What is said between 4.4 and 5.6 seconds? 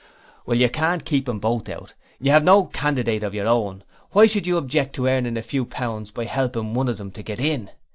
you object to earning a